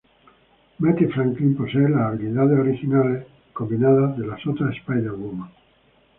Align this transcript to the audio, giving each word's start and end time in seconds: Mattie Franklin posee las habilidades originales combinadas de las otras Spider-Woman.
Mattie 0.79 1.09
Franklin 1.11 1.55
posee 1.55 1.87
las 1.87 2.01
habilidades 2.11 2.57
originales 2.57 3.27
combinadas 3.53 4.17
de 4.17 4.25
las 4.25 4.47
otras 4.47 4.75
Spider-Woman. 4.77 5.51